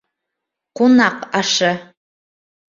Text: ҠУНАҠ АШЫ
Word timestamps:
ҠУНАҠ 0.79 1.19
АШЫ 1.43 1.71